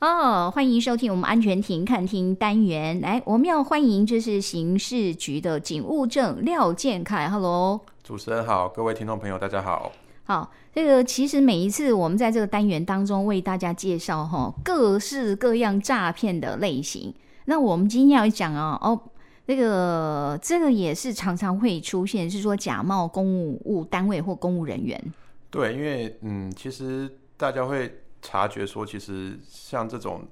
[0.00, 2.98] 哦，欢迎收听我们安全庭看厅单元。
[3.02, 7.28] 来，我们要欢迎就是刑事局的警务证廖建凯。
[7.28, 9.92] Hello，主持人好，各位听众朋友大家好。
[10.24, 17.14] 好，这个其实每一次我们在这个单元当中为大家介绍哈各式各样诈骗的类型。
[17.44, 18.98] 那我们今天要讲啊，哦，
[19.46, 24.98] 这个这个也是常常会出现，是说假冒公务务单位或公务人员。
[25.50, 27.06] 对，因为嗯，其实
[27.36, 30.26] 大家会察觉说，其实像这种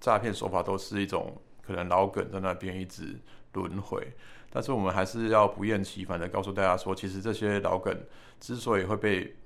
[0.00, 3.18] 诈骗手法都是一种可能老梗在那边一直
[3.52, 4.06] 轮回，
[4.50, 7.96] 但是我们还是要不厌其烦的告诉大家说，其实这些老梗
[8.40, 9.36] 之所以会被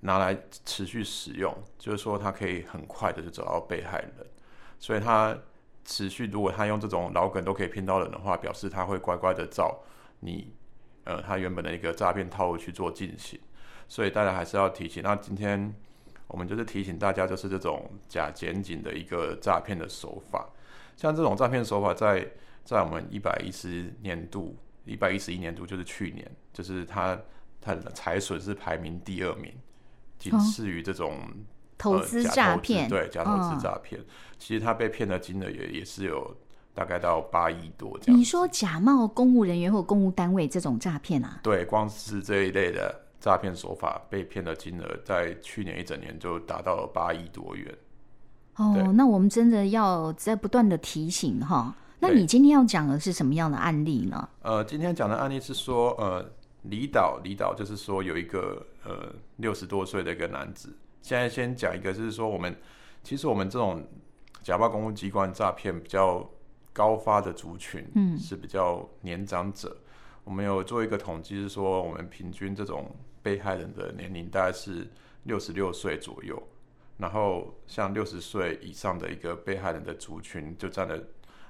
[0.00, 4.26] 拿来持续使用，就是说它可以很快的就找到被害人，
[4.78, 5.36] 所以他
[5.84, 9.80] 持续如果他用这种老梗都可以骗到人的话，表示他会乖乖的照
[10.20, 10.52] 你
[11.04, 13.40] 呃他原本的一个诈骗套路去做进行。
[13.88, 15.02] 所以大家还是要提醒。
[15.02, 15.74] 那今天
[16.32, 20.48] 我们就是提醒大家，就是这种假检警的一个诈骗的手法。
[20.96, 22.30] 像这种诈骗手法在，在
[22.64, 27.18] 在我们一百一十年度、一百一十一年度，就是去年，就是它
[27.60, 29.52] 它的财损是排名第二名，
[30.18, 31.18] 仅次于这种、
[31.76, 32.88] 投资诈骗。
[32.88, 34.04] 对，假投资诈骗，哦、
[34.38, 36.34] 其实他被骗的金额也也是有
[36.72, 38.18] 大概到八亿多这样。
[38.18, 41.40] 你说假冒公务人员或公务单位这种诈骗啊？
[41.42, 43.01] 对，光是这一类的。
[43.22, 47.72] 诈骗手法被骗的金额在去年一整年就达到了八亿多元。
[48.56, 51.72] 哦，那我们真的要在不断的提醒哈。
[52.00, 54.28] 那你今天要讲的是什么样的案例呢？
[54.42, 60.76] 呃，今天讲的案例是说，呃，离岛离岛就是说有一个呃六十多岁的一个男子。
[61.00, 62.56] 现在先讲一个，就是说我们
[63.04, 63.86] 其实我们这种
[64.42, 66.28] 假冒公务机关诈骗比较
[66.72, 69.68] 高发的族群，嗯，是比较年长者。
[69.70, 69.82] 嗯、
[70.24, 72.94] 我们有做一个统计，是说我们平均这种。
[73.24, 74.84] 被害人的年龄大概是
[75.22, 76.42] 六十六岁左右，
[76.98, 81.00] 然后像六十岁以上的一个被害人的族群，就占了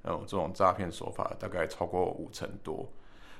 [0.00, 2.90] 呃这种诈骗手法大概超过五成多。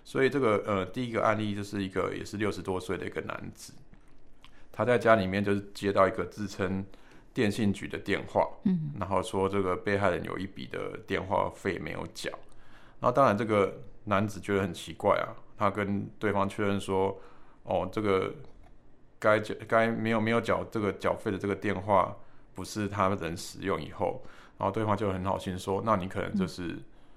[0.05, 3.73] 所以这个呃第一个案例就是一个也是六十多岁的一个男子，
[4.71, 6.85] 他在家里面就是接到一个自称
[7.33, 12.31] 电信局的电话，嗯，然后说这个被害人有一笔的电话费没有缴，
[13.01, 13.73] 然后当然这个
[14.05, 17.19] 男子觉得很奇怪啊，他跟对方确认说。
[17.65, 18.33] 哦，这个
[19.19, 22.17] 该缴该没有没有缴这个缴费的这个电话
[22.55, 24.25] 不是他人使用以后，
[24.57, 26.69] 然后对方就很好心说，那你可能就是、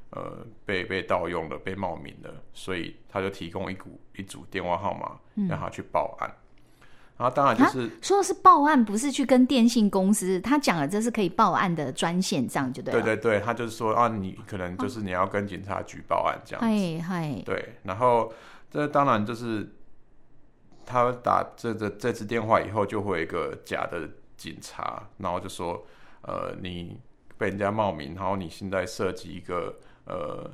[0.09, 6.29] 嗯、呃被被盗用了，被冒名了，所以他就提供一股一组电话号码让他去报案。
[6.29, 6.35] 嗯、
[7.21, 13.01] 然后当然就是说的是报案，不是去跟电信公司，他讲了这是可以报案的专线，这样就对了。
[13.01, 16.67] 对对对，他就是说啊，你可能就是你要跟警察局报案这样子。
[16.67, 18.33] 嗨嗨，对，然后
[18.71, 19.75] 这当然就是。
[20.83, 25.85] 他打这这这次电话以后，就会有一个假的警察，然后就说
[26.23, 26.99] ：“呃，你
[27.37, 30.51] 被人家冒名，然后你现在涉及一个呃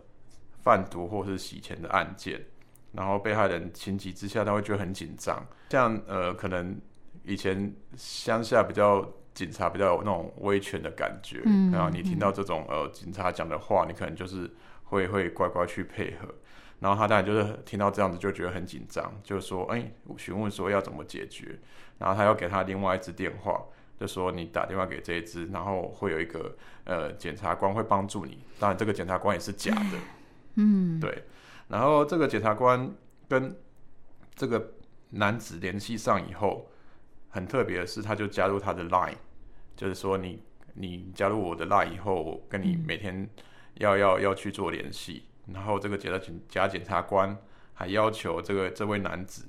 [0.61, 2.45] 贩毒或是洗钱的案件，
[2.91, 5.45] 然后被害人情急之下，他会觉得很紧张。
[5.69, 6.79] 像呃，可能
[7.23, 14.49] 以前乡下比较警察比较有那种威权的感觉，嗯，然后你听到这种呃警察讲的话，你可能就是
[14.85, 16.27] 会会乖乖去配合。”
[16.79, 21.57] 然后他当然就是听到这样子就觉得很紧张，就说：“哎，询问说要怎么解决。”
[21.97, 23.63] 然后他要给他另外一支电话，
[23.99, 28.43] 就说：“你打电话给这一支，然后会有一个呃检察官会帮助你。
[28.59, 29.97] 当然这个检察官也是假的，
[30.55, 31.23] 嗯，对。
[31.67, 32.93] 然后这个检察官
[33.27, 33.55] 跟
[34.35, 34.73] 这个
[35.09, 36.69] 男子联系上以后，
[37.29, 39.15] 很特别的是，他就加入他的 Line，
[39.75, 43.29] 就是说你你加入我的 Line 以后，我跟你每天
[43.75, 45.23] 要要要去做联系。”
[45.53, 47.37] 然后这个检察检假检察官
[47.73, 49.45] 还要求这个这位男子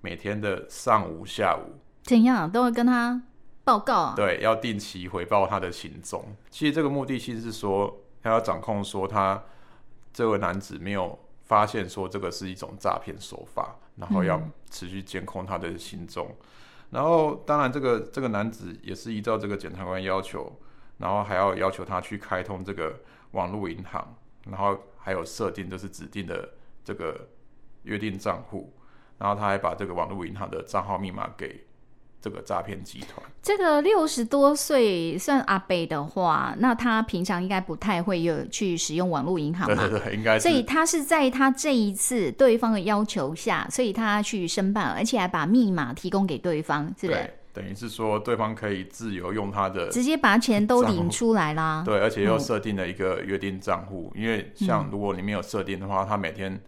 [0.00, 3.22] 每天的上午下午怎样都会跟他
[3.62, 4.14] 报告啊？
[4.16, 6.24] 对，要定期回报他的行踪。
[6.48, 9.42] 其实这个目的其实是说他要掌控说他
[10.10, 16.28] 这位男子没有发现说这个是一种诈骗手法，然后要持续监控他的行踪。
[16.30, 16.46] 嗯、
[16.90, 20.52] 然后当然这个这个男子也是依照这个检察官要求，
[20.98, 23.00] 然后还要要求他去开通这个
[23.32, 24.16] 网络银行，
[24.46, 24.78] 然后。
[25.04, 26.48] 还有设定就是指定的
[26.84, 27.28] 这个
[27.82, 28.72] 约定账户，
[29.18, 31.66] 然后他还把这个网络银行的账号密码给
[32.22, 33.20] 这个诈骗集团。
[33.42, 39.74] 这个六十多岁算阿伯的话，那他平常应该不太会有去使用网络银行嘛？
[39.74, 40.48] 对对对，应该是。
[40.48, 47.30] 所以他是在他这一次对方的要求下，所以他去申办，而且还把密码提供给对方，是不是？
[47.52, 51.82] 等于是说，对方可以自由用他的，直接把钱都领出来啦。
[51.84, 56.58] 对，而且又设定了一个约定账户，嗯、因为像如果你没有设定的话，他每天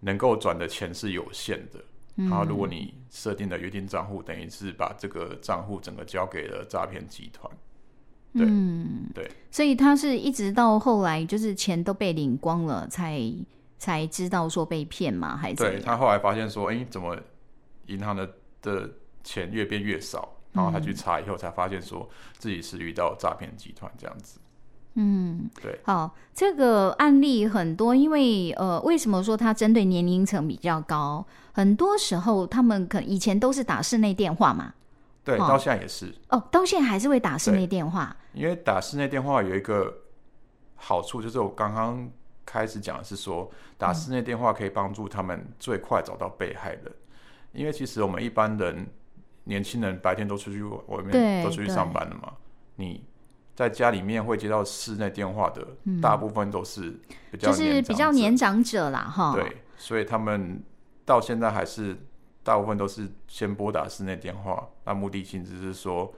[0.00, 1.78] 能够转的钱是有限的。
[2.14, 7.50] 然后如果你设定的约定账户，等于是把这个账户整个交给了诈骗集团。
[8.34, 13.20] 对嗯，对，所以他是一直到后来就是钱都被领光了，才
[13.78, 15.36] 才知道说被骗嘛？
[15.36, 17.18] 还是对他后来发现说，哎、欸，怎么
[17.86, 18.30] 银行的
[18.62, 18.90] 的
[19.22, 20.36] 钱越变越少？
[20.52, 22.06] 然后他去查以后才发现说
[22.36, 24.38] 自己是遇到诈骗集团这样子。
[24.94, 31.24] 嗯，对，好，这个案例很多，因为呃，为什么说它针对年龄层比较高？
[31.52, 34.74] 很多时候他们可以前都是打室内电话嘛，
[35.24, 36.14] 对，哦、到现在也是。
[36.28, 39.90] 哦，到现在还是会打室内电话，因为打室内电话有一个
[40.74, 42.10] 好处，就是我刚刚
[42.44, 48.86] 开始讲的是说，打室内电话可以帮助他们最快找到被害人，嗯、因为其实我们一般人
[49.44, 52.34] 年轻人白天都出去外面都出去上班了嘛，
[52.76, 53.02] 你。
[53.54, 55.66] 在家里面会接到室内电话的，
[56.00, 56.98] 大部分都是
[57.30, 59.34] 比较就是比较年长者啦，哈。
[59.34, 60.62] 对，所以他们
[61.04, 61.96] 到现在还是
[62.42, 66.12] 大部分都是先拨打室内电话，那目的性只是说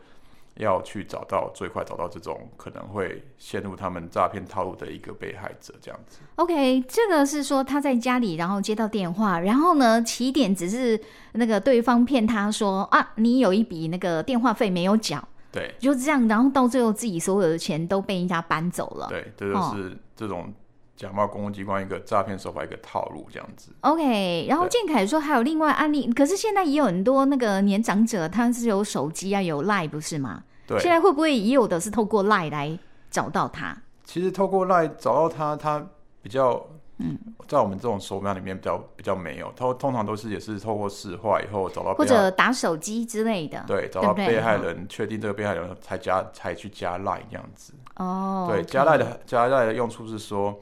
[0.55, 6.21] 要去找到最快找到这种可能会陷入他们诈骗套路的一个被害者，这样子。
[6.37, 10.99] OK，这个是说他在家里，然后接到电话，然后呢，起点只是
[11.33, 15.27] 那个对方骗他说啊，你有一笔那个电话费没有缴。
[15.55, 19.07] 对，就这样，然后到最后自己所有的钱都被人家搬走了。
[19.09, 20.53] 对，这就是这种
[20.97, 23.71] 假冒公务机关一个诈骗手法一个套路，这样子。
[23.83, 30.43] OK，然后建凯说还有另外案例，可是现在也有很多那个年长者，他是有手机啊，有 Line 不是吗？
[30.67, 32.77] 对，现在会不会也有的是透过 Line 来
[33.09, 33.81] 找到他？
[34.03, 35.87] 其实透过 Line 找到他，他
[36.21, 36.67] 比较。
[36.99, 37.19] 嗯，
[37.49, 47.75] 在我们这种手表里面比较比较没有，他通常都是也是透过市话以后找到或者打手机之类的，对，找到被害人，确定这个被害人才加才去加赖这样子。
[47.97, 50.57] 哦，对，加赖的加赖的用处是说，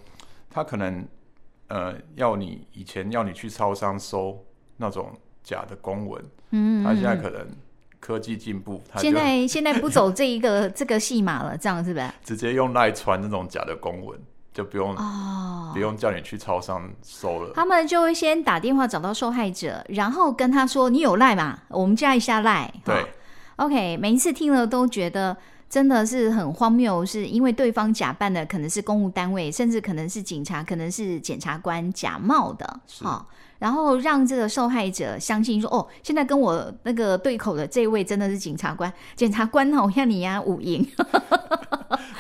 [0.49, 1.07] 他可能
[1.69, 4.43] 呃要你以前要你去超商收
[4.79, 5.11] 那种
[5.43, 7.47] 假的公文，嗯，他现在可能
[8.01, 12.07] 科技进步，他现在现在不走这一个 这个戏码了，这样是不是？
[12.25, 14.19] 直接用赖传那种假的公文。
[14.53, 17.53] 就不用哦，不用叫你去超商收了。
[17.55, 21.59] 他们就会先打电话找到受害者，然后跟他说：“你有赖吗？
[21.69, 23.07] 我们加一下赖。”对
[23.57, 23.97] ，OK。
[23.97, 25.35] 每一次听了都觉得
[25.71, 33.27] 真的是很荒谬，是因为对方假扮的可能是公务单位，甚至可能是警察，可能是检察官假冒的，好。
[33.59, 38.93] 然后让这个受害者相信说：“哦，现在跟我那个对口的这位真的是检察官。
[39.15, 40.85] 检察官好像你呀，五营。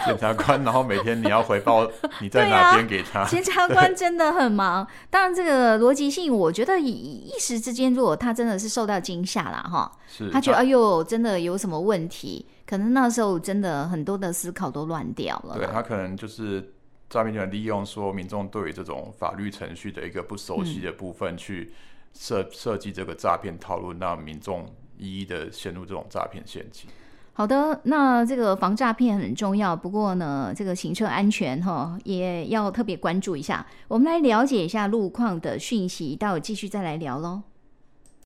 [0.04, 1.90] 检察官，然后每天你要回报
[2.20, 3.24] 你在哪边给他。
[3.24, 4.86] 检察官真的很忙。
[5.10, 15.56] 当然，这个逻辑性，我觉得一一时之间，如果他真的是受到惊吓了哈，是他觉得哎呦，真的有什么问题，可能那时候真的很多的思考都乱掉了。
[15.56, 16.72] 对，他可能就是。”
[17.12, 21.70] 诈骗集团利用说民众对于这种法律程序的一个不熟悉的部分，去
[22.14, 24.64] 设设计这个诈骗套路，让民众
[24.96, 26.88] 一一的陷入这种诈骗陷阱。
[27.34, 33.66] 好的，那这个防诈骗很重要，不过呢，这个行车安全哈也要特别关注一下。
[33.88, 37.42] 我们来了解一下路况的讯息，待会继续再来聊喽。